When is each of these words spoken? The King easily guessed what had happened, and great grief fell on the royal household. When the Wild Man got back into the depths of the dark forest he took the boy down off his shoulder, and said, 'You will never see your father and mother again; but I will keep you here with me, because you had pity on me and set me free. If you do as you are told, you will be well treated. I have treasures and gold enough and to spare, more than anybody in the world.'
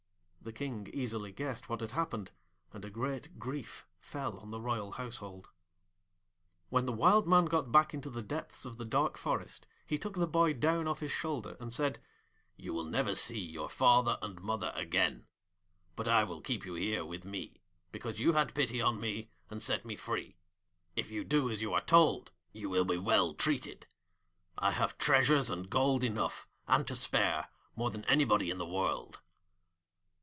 The 0.43 0.51
King 0.51 0.89
easily 0.91 1.31
guessed 1.31 1.69
what 1.69 1.81
had 1.81 1.91
happened, 1.91 2.31
and 2.73 2.91
great 2.91 3.37
grief 3.37 3.85
fell 3.99 4.39
on 4.39 4.49
the 4.49 4.59
royal 4.59 4.93
household. 4.93 5.49
When 6.69 6.87
the 6.87 6.91
Wild 6.91 7.27
Man 7.27 7.45
got 7.45 7.71
back 7.71 7.93
into 7.93 8.09
the 8.09 8.23
depths 8.23 8.65
of 8.65 8.77
the 8.77 8.83
dark 8.83 9.19
forest 9.19 9.67
he 9.85 9.99
took 9.99 10.15
the 10.15 10.25
boy 10.25 10.53
down 10.53 10.87
off 10.87 10.99
his 10.99 11.11
shoulder, 11.11 11.55
and 11.59 11.71
said, 11.71 11.99
'You 12.57 12.73
will 12.73 12.85
never 12.85 13.13
see 13.13 13.37
your 13.39 13.69
father 13.69 14.17
and 14.19 14.41
mother 14.41 14.71
again; 14.75 15.27
but 15.95 16.07
I 16.07 16.23
will 16.23 16.41
keep 16.41 16.65
you 16.65 16.73
here 16.73 17.05
with 17.05 17.23
me, 17.23 17.61
because 17.91 18.19
you 18.19 18.33
had 18.33 18.55
pity 18.55 18.81
on 18.81 18.99
me 18.99 19.29
and 19.51 19.61
set 19.61 19.85
me 19.85 19.95
free. 19.95 20.37
If 20.95 21.11
you 21.11 21.23
do 21.23 21.51
as 21.51 21.61
you 21.61 21.71
are 21.75 21.81
told, 21.85 22.31
you 22.51 22.67
will 22.67 22.83
be 22.85 22.97
well 22.97 23.35
treated. 23.35 23.85
I 24.57 24.71
have 24.71 24.97
treasures 24.97 25.51
and 25.51 25.69
gold 25.69 26.03
enough 26.03 26.47
and 26.67 26.87
to 26.87 26.95
spare, 26.95 27.49
more 27.75 27.91
than 27.91 28.05
anybody 28.05 28.49
in 28.49 28.57
the 28.57 28.65
world.' 28.65 29.19